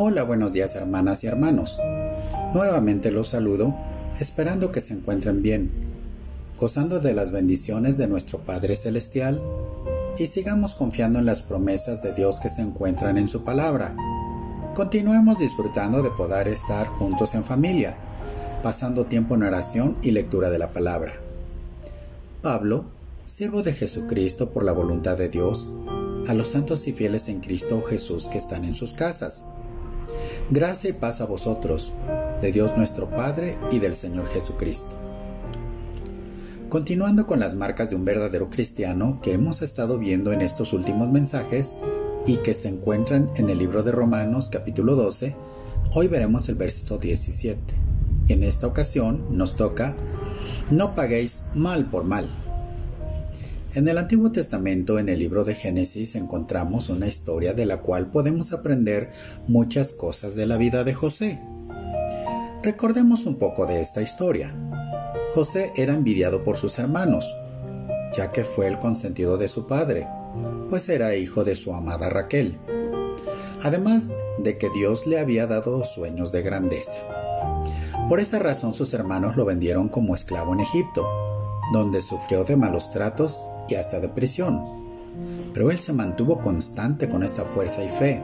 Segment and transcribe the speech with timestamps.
[0.00, 1.80] Hola, buenos días hermanas y hermanos.
[2.54, 3.76] Nuevamente los saludo,
[4.20, 5.72] esperando que se encuentren bien,
[6.56, 9.42] gozando de las bendiciones de nuestro Padre Celestial
[10.16, 13.96] y sigamos confiando en las promesas de Dios que se encuentran en su palabra.
[14.76, 17.96] Continuemos disfrutando de poder estar juntos en familia,
[18.62, 21.10] pasando tiempo en oración y lectura de la palabra.
[22.40, 22.84] Pablo,
[23.26, 25.70] siervo de Jesucristo por la voluntad de Dios,
[26.28, 29.44] a los santos y fieles en Cristo Jesús que están en sus casas
[30.50, 31.92] Gracia y paz a vosotros,
[32.40, 34.96] de Dios nuestro Padre y del Señor Jesucristo.
[36.70, 41.10] Continuando con las marcas de un verdadero cristiano que hemos estado viendo en estos últimos
[41.10, 41.74] mensajes
[42.26, 45.36] y que se encuentran en el libro de Romanos capítulo 12,
[45.92, 47.60] hoy veremos el verso 17.
[48.26, 49.96] Y en esta ocasión nos toca,
[50.70, 52.26] no paguéis mal por mal.
[53.78, 58.10] En el Antiguo Testamento, en el libro de Génesis, encontramos una historia de la cual
[58.10, 59.12] podemos aprender
[59.46, 61.40] muchas cosas de la vida de José.
[62.64, 64.52] Recordemos un poco de esta historia.
[65.32, 67.32] José era envidiado por sus hermanos,
[68.16, 70.08] ya que fue el consentido de su padre,
[70.68, 72.58] pues era hijo de su amada Raquel,
[73.62, 74.10] además
[74.42, 76.98] de que Dios le había dado sueños de grandeza.
[78.08, 81.08] Por esta razón sus hermanos lo vendieron como esclavo en Egipto,
[81.72, 84.60] donde sufrió de malos tratos y hasta de prisión.
[85.52, 88.22] Pero él se mantuvo constante con esa fuerza y fe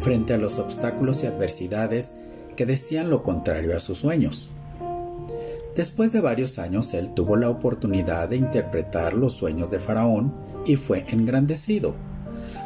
[0.00, 2.14] frente a los obstáculos y adversidades
[2.56, 4.50] que decían lo contrario a sus sueños.
[5.76, 10.34] Después de varios años él tuvo la oportunidad de interpretar los sueños de Faraón
[10.64, 11.94] y fue engrandecido.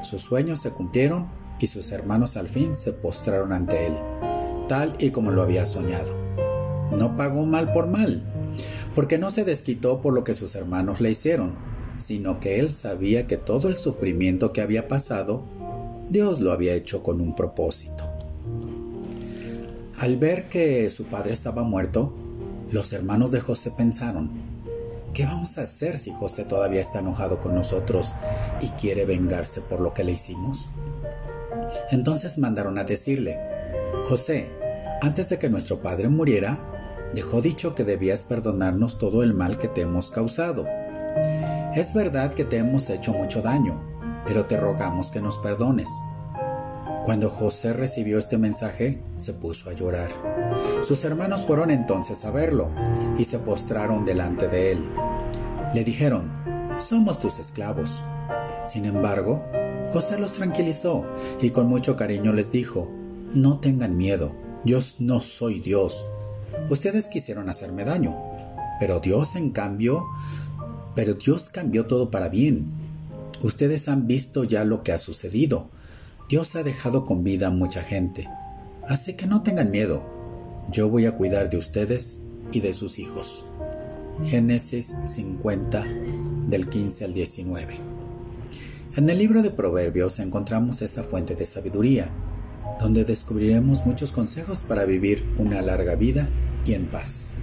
[0.02, 1.28] Sus sueños se cumplieron
[1.60, 3.94] y sus hermanos al fin se postraron ante él,
[4.68, 6.16] tal y como lo había soñado.
[6.92, 8.22] No pagó mal por mal,
[8.94, 11.54] porque no se desquitó por lo que sus hermanos le hicieron,
[12.00, 15.44] sino que él sabía que todo el sufrimiento que había pasado,
[16.08, 18.04] Dios lo había hecho con un propósito.
[19.98, 22.14] Al ver que su padre estaba muerto,
[22.72, 24.30] los hermanos de José pensaron,
[25.12, 28.14] ¿qué vamos a hacer si José todavía está enojado con nosotros
[28.60, 30.70] y quiere vengarse por lo que le hicimos?
[31.90, 33.38] Entonces mandaron a decirle,
[34.08, 34.50] José,
[35.02, 36.58] antes de que nuestro padre muriera,
[37.14, 40.66] dejó dicho que debías perdonarnos todo el mal que te hemos causado.
[41.74, 43.80] Es verdad que te hemos hecho mucho daño,
[44.26, 45.88] pero te rogamos que nos perdones.
[47.04, 50.10] Cuando José recibió este mensaje, se puso a llorar.
[50.82, 52.70] Sus hermanos fueron entonces a verlo
[53.18, 54.88] y se postraron delante de él.
[55.74, 56.30] Le dijeron,
[56.78, 58.02] somos tus esclavos.
[58.64, 59.46] Sin embargo,
[59.92, 61.06] José los tranquilizó
[61.40, 62.90] y con mucho cariño les dijo,
[63.32, 66.04] no tengan miedo, yo no soy Dios,
[66.68, 68.16] Ustedes quisieron hacerme daño,
[68.78, 70.06] pero Dios en cambio,
[71.00, 72.68] pero Dios cambió todo para bien.
[73.40, 75.70] Ustedes han visto ya lo que ha sucedido.
[76.28, 78.28] Dios ha dejado con vida a mucha gente.
[78.86, 80.04] Así que no tengan miedo.
[80.70, 82.18] Yo voy a cuidar de ustedes
[82.52, 83.46] y de sus hijos.
[84.24, 85.86] Génesis 50
[86.50, 87.80] del 15 al 19.
[88.98, 92.10] En el libro de Proverbios encontramos esa fuente de sabiduría,
[92.78, 96.28] donde descubriremos muchos consejos para vivir una larga vida
[96.66, 97.36] y en paz.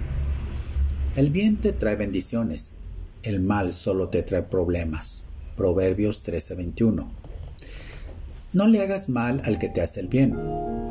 [1.16, 2.76] El bien te trae bendiciones,
[3.22, 5.24] el mal solo te trae problemas.
[5.56, 7.08] Proverbios 13:21.
[8.52, 10.36] No le hagas mal al que te hace el bien,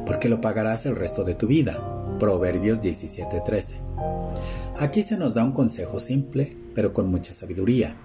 [0.06, 2.18] porque lo pagarás el resto de tu vida.
[2.20, 3.76] Proverbios 17:13.
[4.80, 7.96] Aquí se nos da un consejo simple, pero con mucha sabiduría.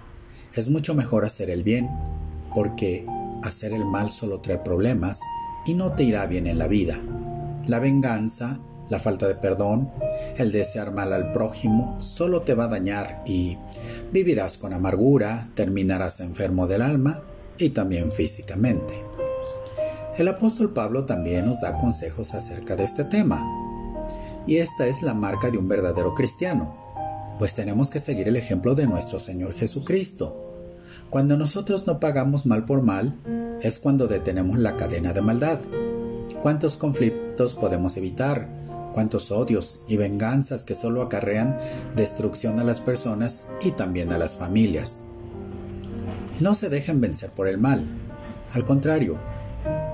[0.55, 1.89] Es mucho mejor hacer el bien,
[2.55, 3.05] porque
[3.43, 5.19] hacer el mal solo trae problemas
[5.65, 6.99] y no te irá bien en la vida.
[7.67, 8.59] La venganza
[8.89, 9.89] la falta de perdón,
[10.37, 13.57] el desear mal al prójimo, solo te va a dañar y
[14.13, 17.23] vivirás con amargura, terminarás enfermo del alma
[17.57, 18.93] y también físicamente.
[20.17, 23.41] El apóstol Pablo también nos da consejos acerca de este tema.
[24.45, 26.77] Y esta es la marca de un verdadero cristiano,
[27.39, 30.39] pues tenemos que seguir el ejemplo de nuestro Señor Jesucristo.
[31.09, 33.17] Cuando nosotros no pagamos mal por mal,
[33.61, 35.59] es cuando detenemos la cadena de maldad.
[36.43, 38.62] ¿Cuántos conflictos podemos evitar?
[38.93, 41.57] Cuántos odios y venganzas que solo acarrean
[41.95, 45.03] destrucción a las personas y también a las familias.
[46.39, 47.85] No se dejen vencer por el mal,
[48.53, 49.17] al contrario,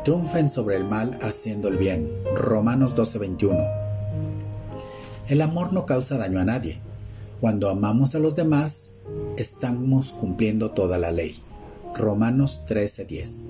[0.03, 2.11] triunfen sobre el mal haciendo el bien.
[2.35, 3.65] Romanos 12:21.
[5.29, 6.79] El amor no causa daño a nadie.
[7.39, 8.91] Cuando amamos a los demás,
[9.37, 11.41] estamos cumpliendo toda la ley.
[11.95, 13.45] Romanos 13:10.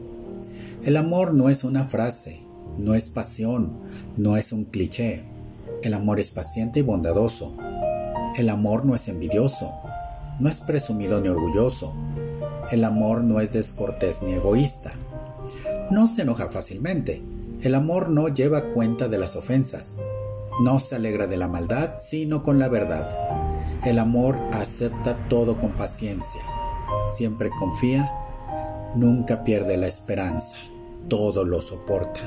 [0.83, 2.41] El amor no es una frase,
[2.77, 3.79] no es pasión,
[4.15, 5.23] no es un cliché.
[5.81, 7.55] El amor es paciente y bondadoso.
[8.35, 9.73] El amor no es envidioso,
[10.39, 11.93] no es presumido ni orgulloso.
[12.69, 14.91] El amor no es descortés ni egoísta.
[15.89, 17.21] No se enoja fácilmente,
[17.61, 19.99] El amor no lleva cuenta de las ofensas,
[20.63, 23.09] no se alegra de la maldad, sino con la verdad.
[23.85, 26.39] El amor acepta todo con paciencia,
[27.07, 28.09] siempre confía,
[28.95, 30.55] nunca pierde la esperanza,
[31.09, 32.21] todo lo soporta.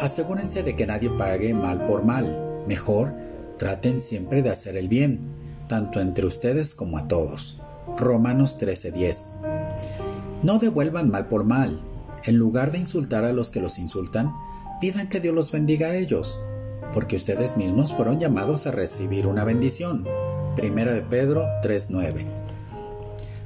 [0.00, 3.14] Asegúrense de que nadie pague mal por mal, mejor
[3.58, 5.20] traten siempre de hacer el bien,
[5.68, 7.60] tanto entre ustedes como a todos.
[7.98, 9.34] Romanos 13:10
[10.42, 11.80] No devuelvan mal por mal,
[12.24, 14.32] en lugar de insultar a los que los insultan,
[14.80, 16.40] pidan que Dios los bendiga a ellos
[16.92, 20.06] porque ustedes mismos fueron llamados a recibir una bendición.
[20.56, 22.26] Primera de Pedro 3:9.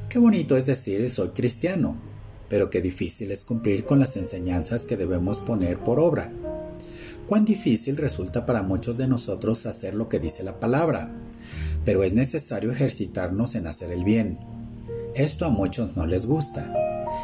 [0.08, 1.96] Qué bonito es decir soy cristiano,
[2.54, 6.30] pero qué difícil es cumplir con las enseñanzas que debemos poner por obra.
[7.26, 11.10] Cuán difícil resulta para muchos de nosotros hacer lo que dice la palabra,
[11.84, 14.38] pero es necesario ejercitarnos en hacer el bien.
[15.16, 16.72] Esto a muchos no les gusta,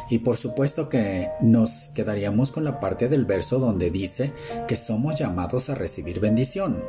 [0.09, 4.33] y por supuesto que nos quedaríamos con la parte del verso donde dice
[4.67, 6.83] que somos llamados a recibir bendición.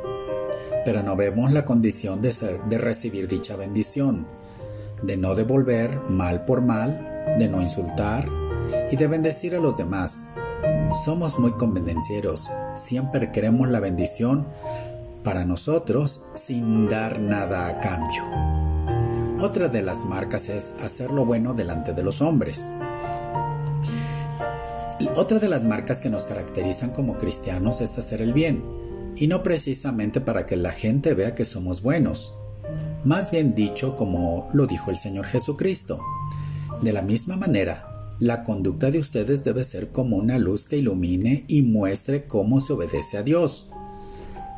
[0.83, 4.27] Pero no vemos la condición de, ser, de recibir dicha bendición,
[5.01, 8.27] de no devolver mal por mal, de no insultar
[8.91, 10.27] y de bendecir a los demás.
[11.03, 14.45] Somos muy convenencieros, siempre queremos la bendición
[15.23, 18.23] para nosotros sin dar nada a cambio.
[19.41, 22.71] Otra de las marcas es hacer lo bueno delante de los hombres.
[24.99, 28.63] Y otra de las marcas que nos caracterizan como cristianos es hacer el bien,
[29.15, 32.35] y no precisamente para que la gente vea que somos buenos,
[33.03, 35.99] más bien dicho como lo dijo el Señor Jesucristo.
[36.81, 41.45] De la misma manera, la conducta de ustedes debe ser como una luz que ilumine
[41.47, 43.69] y muestre cómo se obedece a Dios.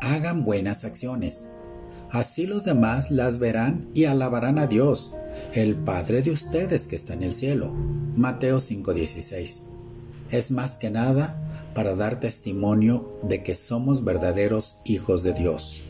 [0.01, 1.47] Hagan buenas acciones.
[2.12, 5.13] Así los demás las verán y alabarán a Dios,
[5.53, 7.73] el Padre de ustedes que está en el cielo.
[8.15, 9.75] Mateo 5:16
[10.31, 11.41] es más que nada
[11.73, 15.85] para dar testimonio de que somos verdaderos hijos de Dios.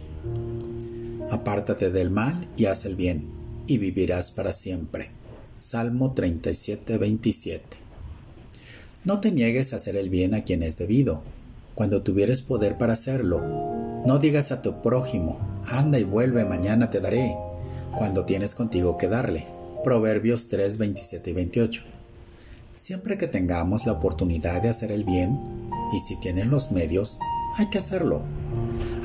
[1.32, 3.30] Apártate del mal y haz el bien,
[3.68, 5.10] y vivirás para siempre.
[5.58, 7.64] Salmo 37, 27.
[9.06, 11.22] No te niegues a hacer el bien a quien es debido,
[11.76, 13.42] cuando tuvieres poder para hacerlo.
[14.06, 17.36] No digas a tu prójimo, anda y vuelve, mañana te daré,
[17.98, 19.46] cuando tienes contigo que darle.
[19.84, 21.84] Proverbios 3, 27 y 28.
[22.74, 25.40] Siempre que tengamos la oportunidad de hacer el bien,
[25.96, 27.18] y si tienen los medios,
[27.58, 28.24] hay que hacerlo,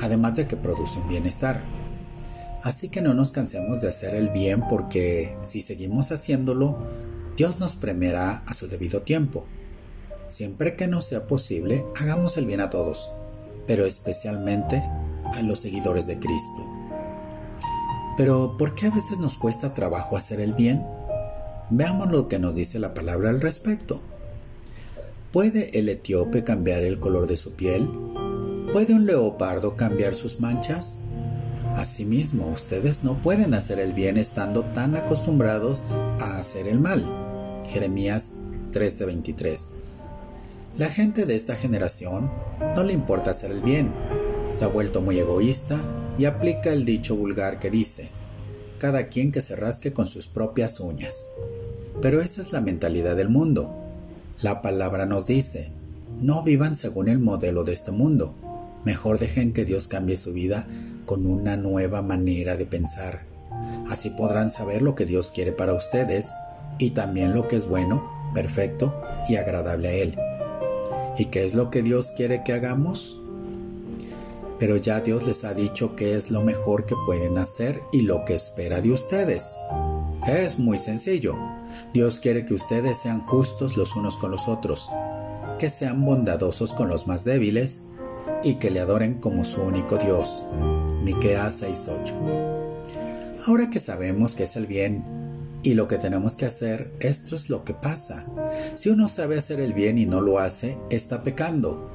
[0.01, 1.61] además de que produce un bienestar.
[2.63, 6.77] Así que no nos cansemos de hacer el bien porque si seguimos haciéndolo,
[7.35, 9.45] Dios nos premiará a su debido tiempo.
[10.27, 13.11] Siempre que no sea posible, hagamos el bien a todos,
[13.65, 14.77] pero especialmente
[15.33, 16.69] a los seguidores de Cristo.
[18.15, 20.85] Pero ¿por qué a veces nos cuesta trabajo hacer el bien?
[21.71, 24.01] Veamos lo que nos dice la palabra al respecto.
[25.31, 27.87] ¿Puede el etíope cambiar el color de su piel?
[28.71, 30.99] ¿Puede un leopardo cambiar sus manchas?
[31.75, 35.83] Asimismo, ustedes no pueden hacer el bien estando tan acostumbrados
[36.19, 37.03] a hacer el mal.
[37.65, 38.33] Jeremías
[38.71, 39.71] 13:23.
[40.77, 42.29] La gente de esta generación
[42.75, 43.91] no le importa hacer el bien.
[44.49, 45.79] Se ha vuelto muy egoísta
[46.17, 48.09] y aplica el dicho vulgar que dice,
[48.79, 51.29] cada quien que se rasque con sus propias uñas.
[52.01, 53.73] Pero esa es la mentalidad del mundo.
[54.41, 55.71] La palabra nos dice,
[56.21, 58.33] no vivan según el modelo de este mundo.
[58.85, 60.67] Mejor dejen que Dios cambie su vida
[61.11, 63.25] con una nueva manera de pensar.
[63.89, 66.29] Así podrán saber lo que Dios quiere para ustedes
[66.77, 68.95] y también lo que es bueno, perfecto
[69.27, 70.17] y agradable a Él.
[71.17, 73.21] ¿Y qué es lo que Dios quiere que hagamos?
[74.57, 78.23] Pero ya Dios les ha dicho qué es lo mejor que pueden hacer y lo
[78.23, 79.57] que espera de ustedes.
[80.25, 81.35] Es muy sencillo.
[81.93, 84.89] Dios quiere que ustedes sean justos los unos con los otros,
[85.59, 87.81] que sean bondadosos con los más débiles
[88.45, 90.45] y que le adoren como su único Dios.
[91.01, 92.13] Miqueas 6:8.
[93.47, 95.03] Ahora que sabemos que es el bien
[95.63, 98.25] y lo que tenemos que hacer, esto es lo que pasa.
[98.75, 101.89] Si uno sabe hacer el bien y no lo hace, está pecando.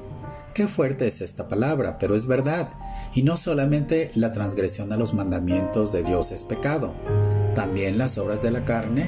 [0.53, 2.69] Qué fuerte es esta palabra, pero es verdad.
[3.13, 6.93] Y no solamente la transgresión a los mandamientos de Dios es pecado,
[7.55, 9.07] también las obras de la carne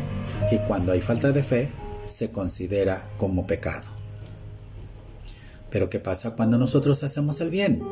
[0.51, 1.69] y cuando hay falta de fe
[2.05, 3.87] se considera como pecado.
[5.69, 7.83] Pero ¿qué pasa cuando nosotros hacemos el bien?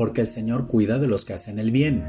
[0.00, 2.06] Porque el Señor cuida de los que hacen el bien,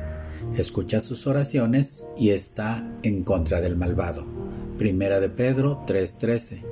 [0.56, 4.26] escucha sus oraciones y está en contra del malvado.
[4.78, 6.64] Primera de Pedro 3:13.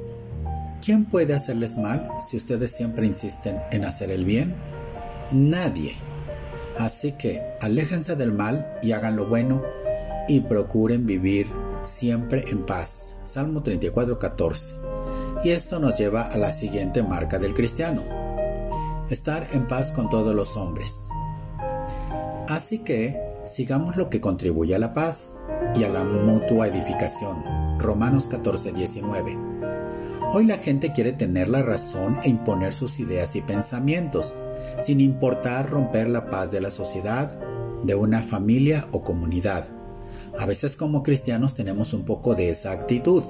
[0.82, 4.56] ¿Quién puede hacerles mal si ustedes siempre insisten en hacer el bien?
[5.34, 5.98] Nadie.
[6.78, 9.62] Así que aléjense del mal y hagan lo bueno
[10.30, 11.48] y procuren vivir
[11.84, 13.16] siempre en paz.
[13.26, 14.74] Salmo 34, 14.
[15.44, 18.29] Y esto nos lleva a la siguiente marca del cristiano.
[19.14, 21.10] Estar en paz con todos los hombres.
[22.48, 25.36] Así que sigamos lo que contribuye a la paz
[25.76, 27.44] y a la mutua edificación.
[27.80, 29.38] Romanos 14, 19.
[30.32, 34.36] Hoy la gente quiere tener la razón e imponer sus ideas y pensamientos,
[34.80, 37.40] sin importar romper la paz de la sociedad,
[37.84, 39.66] de una familia o comunidad.
[40.38, 43.24] A veces como cristianos tenemos un poco de esa actitud.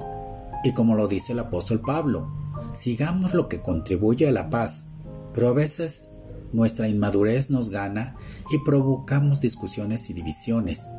[0.62, 2.30] Y como lo dice el apóstol Pablo,
[2.72, 4.89] sigamos lo que contribuye a la paz,
[5.40, 6.10] pero a veces
[6.52, 8.14] nuestra inmadurez nos gana
[8.52, 10.90] y provocamos discusiones y divisiones.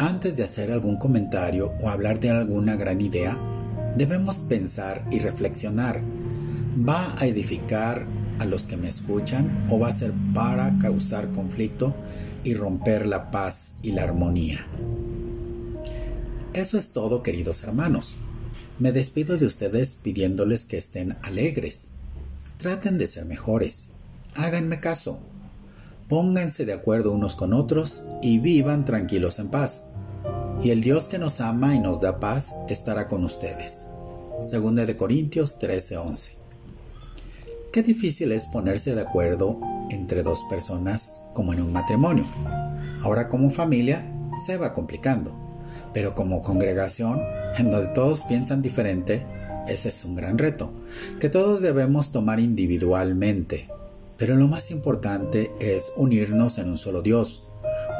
[0.00, 3.38] Antes de hacer algún comentario o hablar de alguna gran idea,
[3.96, 6.02] debemos pensar y reflexionar.
[6.76, 8.04] ¿Va a edificar
[8.40, 11.94] a los que me escuchan o va a ser para causar conflicto
[12.42, 14.66] y romper la paz y la armonía?
[16.52, 18.16] Eso es todo, queridos hermanos.
[18.80, 21.90] Me despido de ustedes pidiéndoles que estén alegres.
[22.62, 23.88] Traten de ser mejores.
[24.36, 25.18] Háganme caso.
[26.08, 29.88] Pónganse de acuerdo unos con otros y vivan tranquilos en paz.
[30.62, 33.86] Y el Dios que nos ama y nos da paz estará con ustedes.
[34.42, 36.36] Segunda de Corintios 13:11.
[37.72, 39.58] Qué difícil es ponerse de acuerdo
[39.90, 42.24] entre dos personas como en un matrimonio.
[43.02, 44.08] Ahora como familia
[44.46, 45.36] se va complicando,
[45.92, 47.24] pero como congregación,
[47.58, 49.26] en donde todos piensan diferente,
[49.68, 50.72] ese es un gran reto,
[51.20, 53.68] que todos debemos tomar individualmente.
[54.16, 57.48] Pero lo más importante es unirnos en un solo Dios,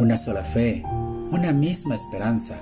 [0.01, 0.83] una sola fe,
[1.31, 2.61] una misma esperanza.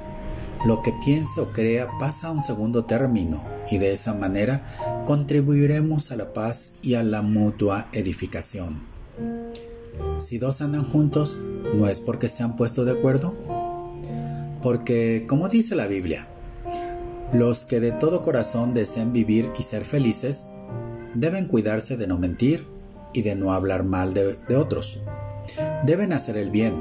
[0.65, 4.65] Lo que piense o crea pasa a un segundo término y de esa manera
[5.07, 8.83] contribuiremos a la paz y a la mutua edificación.
[10.19, 11.39] Si dos andan juntos,
[11.75, 13.35] ¿no es porque se han puesto de acuerdo?
[14.63, 16.29] Porque, como dice la Biblia,
[17.33, 20.49] los que de todo corazón deseen vivir y ser felices
[21.15, 22.67] deben cuidarse de no mentir
[23.13, 25.01] y de no hablar mal de, otros.
[25.85, 26.75] Deben hacer el bien,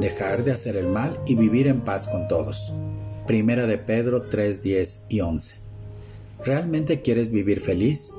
[0.00, 2.72] dejar de hacer el mal y vivir en paz con todos.
[3.26, 5.56] Primera de Pedro 3, 10 y 11.
[6.44, 8.12] ¿Realmente quieres vivir feliz?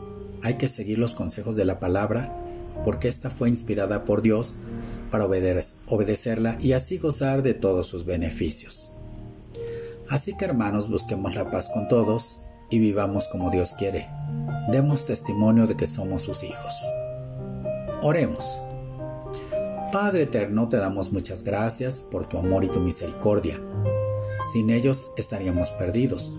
[0.44, 2.36] Hay que seguir los consejos de la palabra
[2.84, 4.56] porque esta fue inspirada por Dios
[5.10, 8.94] para obedecerla y así gozar de todos sus beneficios.
[10.12, 12.40] Así que hermanos, busquemos la paz con todos
[12.70, 14.10] y vivamos como Dios quiere.
[14.70, 16.76] Demos testimonio de que somos sus hijos.
[18.02, 18.60] Oremos.
[19.94, 23.56] Padre eterno, te damos muchas gracias por tu amor y tu misericordia.
[24.52, 26.36] Sin ellos estaríamos perdidos.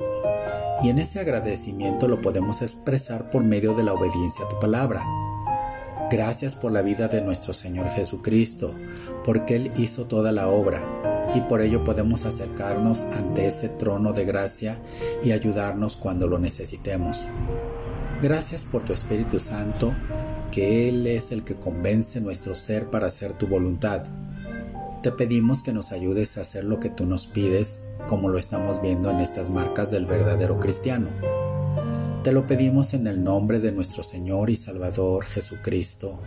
[0.82, 5.02] Y en ese agradecimiento lo podemos expresar por medio de la obediencia a tu palabra.
[6.10, 8.74] Gracias por la vida de nuestro Señor Jesucristo,
[9.24, 11.01] porque Él hizo toda la obra
[11.34, 14.78] y por ello podemos acercarnos ante ese trono de gracia
[15.24, 17.28] y ayudarnos cuando lo necesitemos.
[18.22, 19.92] Gracias por tu Espíritu Santo,
[20.50, 24.04] que Él es el que convence nuestro ser para hacer tu voluntad.
[25.02, 28.80] Te pedimos que nos ayudes a hacer lo que tú nos pides, como lo estamos
[28.80, 31.08] viendo en estas marcas del verdadero cristiano.
[32.22, 36.20] Te lo pedimos en el nombre de nuestro Señor y Salvador Jesucristo.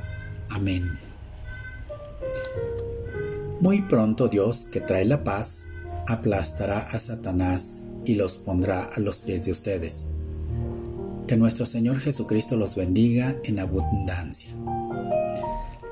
[0.49, 0.99] Amén.
[3.61, 5.65] Muy pronto Dios, que trae la paz,
[6.07, 10.09] aplastará a Satanás y los pondrá a los pies de ustedes.
[11.27, 14.51] Que nuestro Señor Jesucristo los bendiga en abundancia.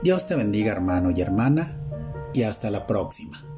[0.03, 1.79] Dios te bendiga hermano y hermana
[2.33, 3.52] y hasta la próxima.